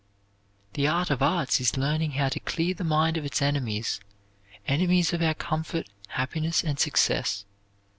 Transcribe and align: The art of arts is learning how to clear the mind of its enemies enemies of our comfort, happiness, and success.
The 0.73 0.87
art 0.87 1.11
of 1.11 1.21
arts 1.21 1.61
is 1.61 1.77
learning 1.77 2.13
how 2.13 2.29
to 2.29 2.39
clear 2.39 2.73
the 2.73 2.83
mind 2.83 3.17
of 3.17 3.23
its 3.23 3.39
enemies 3.39 3.99
enemies 4.67 5.13
of 5.13 5.21
our 5.21 5.35
comfort, 5.35 5.85
happiness, 6.07 6.63
and 6.63 6.79
success. 6.79 7.45